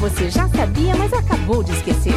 você 0.00 0.30
já 0.30 0.48
sabia, 0.48 0.96
mas 0.96 1.12
acabou 1.12 1.62
de 1.62 1.72
esquecer. 1.72 2.14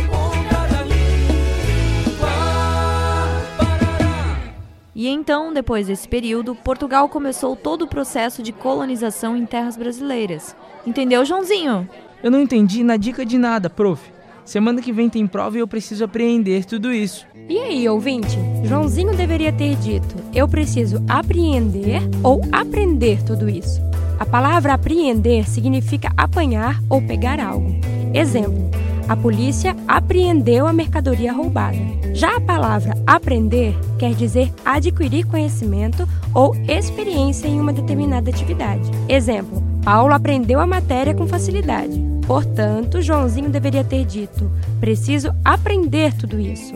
E 4.95 5.07
então, 5.07 5.53
depois 5.53 5.87
desse 5.87 6.07
período, 6.07 6.55
Portugal 6.55 7.09
começou 7.09 7.55
todo 7.55 7.83
o 7.83 7.87
processo 7.87 8.41
de 8.41 8.53
colonização 8.53 9.35
em 9.35 9.45
terras 9.45 9.75
brasileiras. 9.75 10.55
Entendeu, 10.87 11.25
Joãozinho? 11.25 11.87
Eu 12.23 12.31
não 12.31 12.39
entendi 12.41 12.83
na 12.83 12.95
dica 12.95 13.25
de 13.25 13.37
nada, 13.37 13.69
prof. 13.69 14.01
Semana 14.45 14.81
que 14.81 14.93
vem 14.93 15.09
tem 15.09 15.27
prova 15.27 15.57
e 15.57 15.59
eu 15.59 15.67
preciso 15.67 16.05
apreender 16.05 16.65
tudo 16.65 16.91
isso. 16.93 17.25
E 17.49 17.59
aí, 17.59 17.87
ouvinte? 17.89 18.37
Joãozinho 18.63 19.15
deveria 19.15 19.51
ter 19.51 19.75
dito: 19.75 20.15
eu 20.33 20.47
preciso 20.47 21.03
apreender 21.07 22.01
ou 22.23 22.41
aprender 22.51 23.23
tudo 23.23 23.49
isso. 23.49 23.81
A 24.19 24.25
palavra 24.25 24.73
apreender 24.73 25.47
significa 25.47 26.11
apanhar 26.15 26.81
ou 26.89 27.01
pegar 27.01 27.39
algo. 27.39 27.75
Exemplo: 28.13 28.69
a 29.07 29.17
polícia 29.17 29.75
apreendeu 29.87 30.65
a 30.65 30.73
mercadoria 30.73 31.33
roubada. 31.33 31.77
Já 32.13 32.37
a 32.37 32.41
palavra 32.41 32.93
aprender 33.05 33.75
quer 33.97 34.13
dizer 34.13 34.53
adquirir 34.63 35.25
conhecimento 35.25 36.07
ou 36.33 36.55
experiência 36.67 37.47
em 37.47 37.59
uma 37.59 37.73
determinada 37.73 38.29
atividade. 38.29 38.89
Exemplo: 39.09 39.61
Paulo 39.83 40.13
aprendeu 40.13 40.59
a 40.59 40.67
matéria 40.67 41.13
com 41.13 41.27
facilidade. 41.27 42.01
Portanto, 42.25 43.01
Joãozinho 43.01 43.49
deveria 43.49 43.83
ter 43.83 44.05
dito: 44.05 44.49
preciso 44.79 45.33
aprender 45.43 46.13
tudo 46.13 46.39
isso. 46.39 46.73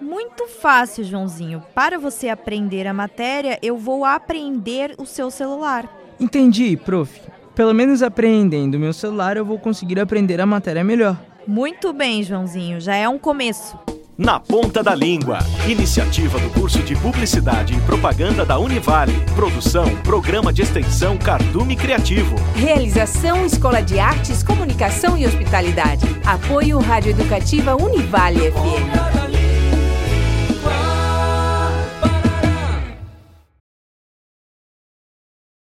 Muito 0.00 0.48
fácil, 0.48 1.04
Joãozinho. 1.04 1.62
Para 1.74 1.98
você 1.98 2.28
aprender 2.28 2.86
a 2.86 2.94
matéria, 2.94 3.58
eu 3.62 3.76
vou 3.76 4.04
aprender 4.04 4.94
o 4.98 5.06
seu 5.06 5.30
celular. 5.30 5.97
Entendi, 6.20 6.76
prof. 6.76 7.20
Pelo 7.54 7.74
menos 7.74 8.02
apreendendo 8.02 8.76
o 8.76 8.80
meu 8.80 8.92
celular, 8.92 9.36
eu 9.36 9.44
vou 9.44 9.58
conseguir 9.58 9.98
aprender 9.98 10.40
a 10.40 10.46
matéria 10.46 10.84
melhor. 10.84 11.16
Muito 11.46 11.92
bem, 11.92 12.22
Joãozinho. 12.22 12.80
Já 12.80 12.94
é 12.94 13.08
um 13.08 13.18
começo. 13.18 13.76
Na 14.18 14.40
Ponta 14.40 14.82
da 14.82 14.96
Língua. 14.96 15.38
Iniciativa 15.68 16.40
do 16.40 16.50
curso 16.50 16.80
de 16.80 16.96
Publicidade 16.96 17.74
e 17.74 17.80
Propaganda 17.82 18.44
da 18.44 18.58
Univale. 18.58 19.12
Produção, 19.36 19.94
Programa 20.02 20.52
de 20.52 20.62
Extensão 20.62 21.16
Cardume 21.16 21.76
Criativo. 21.76 22.34
Realização 22.56 23.46
Escola 23.46 23.80
de 23.80 24.00
Artes, 24.00 24.42
Comunicação 24.42 25.16
e 25.16 25.24
Hospitalidade. 25.24 26.04
Apoio 26.26 26.80
Rádio 26.80 27.10
Educativa 27.10 27.76
Univale 27.76 28.50
FM. 28.50 29.27